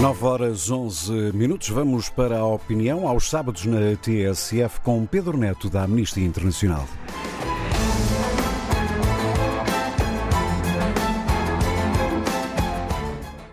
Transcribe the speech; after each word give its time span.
9 0.00 0.24
horas 0.24 0.70
11 0.70 1.32
minutos. 1.32 1.70
Vamos 1.70 2.08
para 2.08 2.38
a 2.38 2.46
opinião 2.46 3.08
aos 3.08 3.28
sábados 3.28 3.64
na 3.64 3.96
TSF 3.96 4.80
com 4.80 5.04
Pedro 5.04 5.36
Neto, 5.36 5.68
da 5.68 5.82
Amnistia 5.82 6.24
Internacional. 6.24 6.86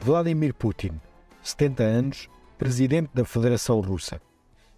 Vladimir 0.02 0.54
Putin, 0.54 1.02
70 1.41 1.81
anos, 1.81 2.29
presidente 2.59 3.09
da 3.12 3.25
Federação 3.25 3.80
Russa. 3.80 4.21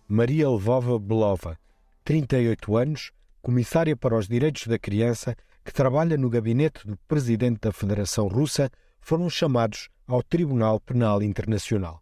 Maria 0.08 0.48
Lvova 0.48 0.98
Belova, 0.98 1.60
38 2.06 2.78
anos, 2.78 3.12
comissária 3.42 3.98
para 3.98 4.18
os 4.18 4.26
direitos 4.26 4.68
da 4.68 4.80
criança, 4.80 5.36
que 5.66 5.74
trabalha 5.74 6.16
no 6.16 6.30
gabinete 6.30 6.88
do 6.88 6.96
presidente 7.10 7.60
da 7.60 7.74
Federação 7.74 8.30
Russa, 8.30 8.72
foram 9.02 9.30
chamados 9.30 9.90
ao 10.08 10.24
Tribunal 10.24 10.80
Penal 10.80 11.22
Internacional. 11.22 12.02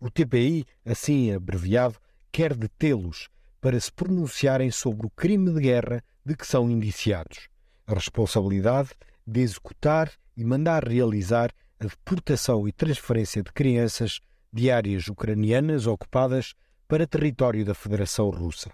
O 0.00 0.10
TPI, 0.10 0.64
assim 0.84 1.32
abreviado, 1.32 1.98
quer 2.32 2.54
detê-los 2.54 3.28
para 3.60 3.78
se 3.78 3.92
pronunciarem 3.92 4.70
sobre 4.70 5.06
o 5.06 5.10
crime 5.10 5.52
de 5.52 5.60
guerra 5.60 6.02
de 6.24 6.34
que 6.34 6.46
são 6.46 6.70
indiciados, 6.70 7.48
a 7.86 7.94
responsabilidade 7.94 8.90
de 9.26 9.40
executar 9.40 10.10
e 10.36 10.44
mandar 10.44 10.88
realizar 10.88 11.50
a 11.78 11.84
deportação 11.84 12.66
e 12.66 12.72
transferência 12.72 13.42
de 13.42 13.52
crianças 13.52 14.20
de 14.52 14.70
áreas 14.70 15.06
ucranianas 15.08 15.86
ocupadas 15.86 16.54
para 16.88 17.06
território 17.06 17.64
da 17.64 17.74
Federação 17.74 18.30
Russa. 18.30 18.72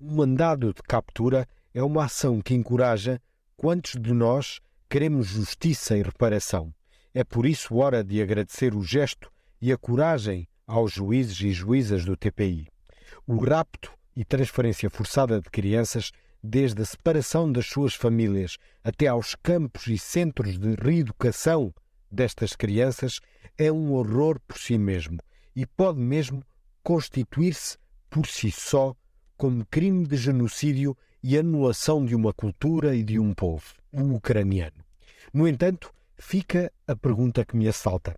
O 0.00 0.12
mandado 0.12 0.74
de 0.74 0.82
captura 0.82 1.48
é 1.72 1.82
uma 1.82 2.04
ação 2.04 2.40
que 2.42 2.54
encoraja 2.54 3.20
quantos 3.56 3.92
de 3.92 4.12
nós 4.12 4.60
queremos 4.88 5.28
justiça 5.28 5.96
e 5.96 6.02
reparação. 6.02 6.74
É 7.14 7.22
por 7.22 7.44
isso 7.44 7.76
hora 7.76 8.02
de 8.02 8.22
agradecer 8.22 8.74
o 8.74 8.82
gesto 8.82 9.30
e 9.60 9.70
a 9.70 9.76
coragem 9.76 10.48
aos 10.66 10.92
juízes 10.92 11.38
e 11.42 11.50
juízas 11.52 12.06
do 12.06 12.16
TPI. 12.16 12.68
O 13.26 13.36
rapto 13.36 13.92
e 14.16 14.24
transferência 14.24 14.88
forçada 14.88 15.38
de 15.38 15.50
crianças, 15.50 16.10
desde 16.42 16.80
a 16.80 16.84
separação 16.86 17.52
das 17.52 17.66
suas 17.66 17.94
famílias 17.94 18.56
até 18.82 19.08
aos 19.08 19.34
campos 19.34 19.86
e 19.88 19.98
centros 19.98 20.58
de 20.58 20.74
reeducação 20.74 21.74
destas 22.10 22.56
crianças, 22.56 23.20
é 23.58 23.70
um 23.70 23.92
horror 23.92 24.40
por 24.48 24.56
si 24.56 24.78
mesmo 24.78 25.18
e 25.54 25.66
pode 25.66 26.00
mesmo 26.00 26.42
constituir-se 26.82 27.76
por 28.08 28.26
si 28.26 28.50
só 28.50 28.96
como 29.36 29.66
crime 29.66 30.06
de 30.06 30.16
genocídio 30.16 30.96
e 31.22 31.36
anulação 31.36 32.04
de 32.04 32.14
uma 32.14 32.32
cultura 32.32 32.96
e 32.96 33.02
de 33.02 33.18
um 33.18 33.34
povo, 33.34 33.74
o 33.92 34.14
ucraniano. 34.14 34.82
No 35.32 35.46
entanto, 35.46 35.92
fica 36.22 36.72
a 36.86 36.94
pergunta 36.94 37.44
que 37.44 37.56
me 37.56 37.68
assalta. 37.68 38.16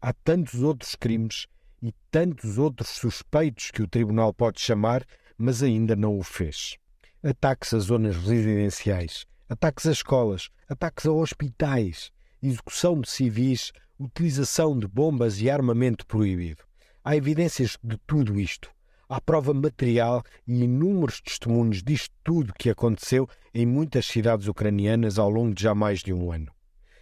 Há 0.00 0.12
tantos 0.12 0.62
outros 0.62 0.94
crimes 0.94 1.46
e 1.82 1.92
tantos 2.10 2.58
outros 2.58 2.90
suspeitos 2.90 3.70
que 3.70 3.82
o 3.82 3.88
tribunal 3.88 4.34
pode 4.34 4.60
chamar, 4.60 5.04
mas 5.36 5.62
ainda 5.62 5.96
não 5.96 6.18
o 6.18 6.22
fez. 6.22 6.76
Ataques 7.22 7.72
a 7.72 7.78
zonas 7.78 8.16
residenciais, 8.16 9.26
ataques 9.48 9.86
a 9.86 9.92
escolas, 9.92 10.50
ataques 10.68 11.06
a 11.06 11.10
hospitais, 11.10 12.12
execução 12.40 13.00
de 13.00 13.08
civis, 13.08 13.72
utilização 13.98 14.78
de 14.78 14.86
bombas 14.86 15.40
e 15.40 15.50
armamento 15.50 16.06
proibido. 16.06 16.62
Há 17.02 17.16
evidências 17.16 17.78
de 17.82 17.96
tudo 18.06 18.38
isto. 18.38 18.70
Há 19.08 19.20
prova 19.22 19.54
material 19.54 20.22
e 20.46 20.64
inúmeros 20.64 21.20
testemunhos 21.22 21.82
disto 21.82 22.14
tudo 22.22 22.52
que 22.52 22.68
aconteceu 22.68 23.26
em 23.54 23.64
muitas 23.64 24.04
cidades 24.06 24.46
ucranianas 24.46 25.18
ao 25.18 25.30
longo 25.30 25.54
de 25.54 25.62
já 25.62 25.74
mais 25.74 26.00
de 26.00 26.12
um 26.12 26.30
ano. 26.30 26.52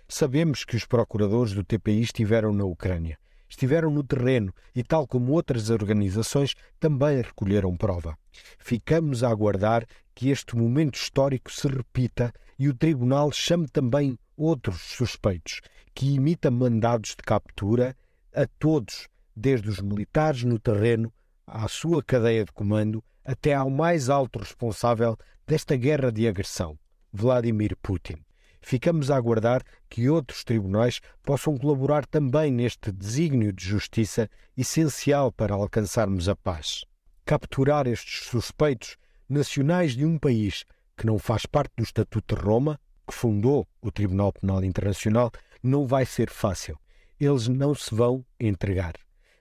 Sabemos 0.08 0.64
que 0.64 0.76
os 0.76 0.84
procuradores 0.84 1.52
do 1.52 1.64
TPI 1.64 2.02
estiveram 2.02 2.52
na 2.52 2.64
Ucrânia, 2.64 3.18
estiveram 3.48 3.90
no 3.90 4.04
terreno 4.04 4.54
e, 4.74 4.84
tal 4.84 5.06
como 5.06 5.32
outras 5.32 5.68
organizações, 5.68 6.54
também 6.78 7.20
recolheram 7.20 7.76
prova. 7.76 8.16
Ficamos 8.58 9.24
a 9.24 9.30
aguardar 9.30 9.84
que 10.14 10.30
este 10.30 10.56
momento 10.56 10.95
histórico 10.95 11.50
se 11.50 11.66
repita 11.66 12.33
e 12.58 12.68
o 12.68 12.74
Tribunal 12.74 13.33
chame 13.33 13.66
também 13.68 14.16
outros 14.36 14.80
suspeitos, 14.80 15.61
que 15.95 16.14
imita 16.14 16.50
mandados 16.50 17.11
de 17.11 17.22
captura 17.22 17.96
a 18.33 18.46
todos, 18.58 19.08
desde 19.34 19.68
os 19.68 19.80
militares 19.80 20.45
no 20.45 20.58
terreno 20.58 21.12
à 21.46 21.66
sua 21.68 22.02
cadeia 22.02 22.45
de 22.45 22.52
comando, 22.52 23.02
até 23.24 23.55
ao 23.55 23.70
mais 23.70 24.08
alto 24.08 24.39
responsável 24.39 25.16
desta 25.46 25.77
guerra 25.77 26.12
de 26.12 26.28
agressão, 26.28 26.78
Vladimir 27.12 27.77
Putin. 27.83 28.26
Ficamos 28.68 29.12
a 29.12 29.16
aguardar 29.16 29.62
que 29.88 30.10
outros 30.10 30.42
tribunais 30.42 31.00
possam 31.22 31.56
colaborar 31.56 32.04
também 32.04 32.50
neste 32.50 32.90
desígnio 32.90 33.52
de 33.52 33.64
justiça 33.64 34.28
essencial 34.56 35.30
para 35.30 35.54
alcançarmos 35.54 36.28
a 36.28 36.34
paz. 36.34 36.84
Capturar 37.24 37.86
estes 37.86 38.24
suspeitos 38.24 38.96
nacionais 39.28 39.92
de 39.92 40.04
um 40.04 40.18
país 40.18 40.64
que 40.96 41.06
não 41.06 41.16
faz 41.16 41.46
parte 41.46 41.74
do 41.77 41.84
Estatuto 41.84 42.34
de 42.34 42.42
Roma 42.42 42.77
que 43.06 43.14
fundou 43.14 43.68
o 43.80 43.92
Tribunal 43.92 44.32
Penal 44.32 44.64
Internacional, 44.64 45.30
não 45.62 45.86
vai 45.86 46.04
ser 46.04 46.28
fácil. 46.28 46.77
Eles 47.20 47.46
não 47.46 47.72
se 47.72 47.94
vão 47.94 48.27
entregar. 48.40 48.94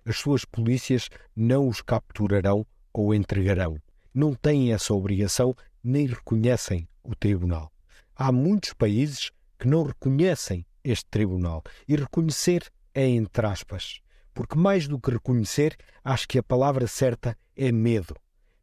As 0.05 0.17
suas 0.17 0.45
polícias 0.45 1.09
não 1.35 1.67
os 1.67 1.81
capturarão 1.81 2.63
ou 2.93 3.11
entregarão. 3.11 3.81
Não 4.13 4.35
têm 4.35 4.71
essa 4.71 4.93
obrigação 4.93 5.55
nem 5.83 6.05
reconhecem 6.05 6.87
o 7.03 7.15
tribunal. 7.15 7.71
Há 8.17 8.31
muitos 8.31 8.71
países 8.71 9.29
que 9.59 9.67
não 9.67 9.83
reconhecem 9.83 10.65
este 10.83 11.05
tribunal 11.09 11.61
e 11.85 11.95
reconhecer 11.97 12.71
é 12.93 13.05
entre 13.05 13.45
aspas, 13.45 13.99
porque 14.33 14.57
mais 14.57 14.87
do 14.87 14.97
que 14.97 15.11
reconhecer, 15.11 15.75
acho 16.01 16.25
que 16.25 16.39
a 16.39 16.43
palavra 16.43 16.87
certa 16.87 17.37
é 17.57 17.73
medo. 17.73 18.15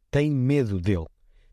Tem 0.09 0.31
medo 0.31 0.81
dele. 0.81 1.05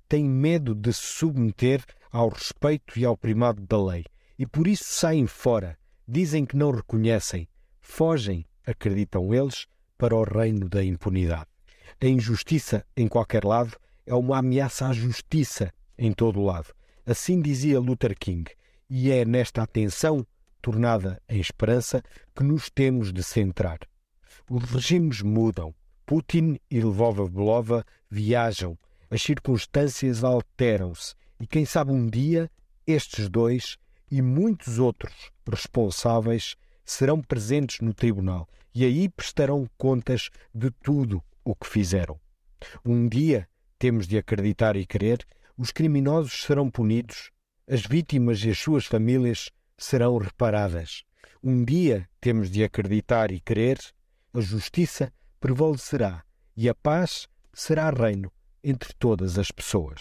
Tem 0.09 0.25
medo 0.25 0.75
de 0.75 0.93
se 0.95 1.03
submeter 1.03 1.85
ao 2.11 2.31
respeito 2.31 2.99
e 2.99 3.05
ao 3.05 3.17
primado 3.17 3.61
da 3.67 3.83
lei, 3.83 4.05
e 4.39 4.47
por 4.47 4.67
isso 4.67 4.85
saem 4.85 5.27
fora, 5.27 5.79
dizem 6.09 6.47
que 6.47 6.57
não 6.57 6.71
reconhecem, 6.71 7.47
fogem, 7.81 8.47
acreditam 8.67 9.35
eles, 9.35 9.67
para 9.99 10.17
o 10.17 10.25
reino 10.25 10.71
da 10.71 10.83
impunidade. 10.83 11.47
A 12.01 12.07
injustiça 12.07 12.87
em 12.97 13.07
qualquer 13.07 13.45
lado 13.45 13.77
é 14.07 14.15
uma 14.15 14.39
ameaça 14.39 14.87
à 14.87 14.93
justiça 14.95 15.71
em 15.99 16.13
todo 16.13 16.41
o 16.41 16.45
lado. 16.45 16.73
Assim 17.11 17.43
dizia 17.43 17.81
Luther 17.81 18.17
King, 18.17 18.49
e 18.89 19.11
é 19.11 19.25
nesta 19.25 19.65
atenção, 19.65 20.25
tornada 20.63 21.21
em 21.29 21.41
esperança, 21.41 22.05
que 22.37 22.45
nos 22.45 22.71
temos 22.71 23.13
de 23.13 23.25
centrar. 23.25 23.81
Os 24.49 24.63
regimes 24.71 25.21
mudam. 25.21 25.75
Putin 26.07 26.57
e 26.71 26.79
Lvova 26.81 27.29
Belova 27.29 27.85
viajam. 28.09 28.79
As 29.11 29.23
circunstâncias 29.23 30.23
alteram-se 30.23 31.17
e 31.41 31.49
quem 31.49 31.65
sabe 31.65 31.91
um 31.91 32.07
dia 32.07 32.49
estes 32.87 33.29
dois 33.29 33.77
e 34.09 34.23
muitos 34.23 34.79
outros 34.79 35.33
responsáveis 35.51 36.55
serão 36.85 37.21
presentes 37.21 37.81
no 37.81 37.93
tribunal 37.93 38.49
e 38.73 38.85
aí 38.85 39.09
prestarão 39.09 39.69
contas 39.77 40.31
de 40.55 40.71
tudo 40.71 41.21
o 41.45 41.57
que 41.57 41.67
fizeram. 41.67 42.21
Um 42.85 43.09
dia, 43.09 43.49
temos 43.81 44.07
de 44.07 44.17
acreditar 44.17 44.77
e 44.77 44.87
crer, 44.87 45.27
os 45.61 45.71
criminosos 45.71 46.45
serão 46.45 46.71
punidos, 46.71 47.31
as 47.69 47.83
vítimas 47.83 48.43
e 48.43 48.49
as 48.49 48.59
suas 48.59 48.87
famílias 48.87 49.51
serão 49.77 50.17
reparadas. 50.17 51.05
Um 51.43 51.63
dia, 51.63 52.09
temos 52.19 52.51
de 52.51 52.65
acreditar 52.65 53.31
e 53.31 53.41
crer, 53.41 53.79
a 54.33 54.41
justiça 54.41 55.13
prevalecerá 55.39 56.25
e 56.57 56.67
a 56.67 56.75
paz 56.75 57.29
será 57.53 57.91
reino 57.91 58.33
entre 58.65 58.95
todas 58.95 59.39
as 59.39 59.51
pessoas. 59.51 60.01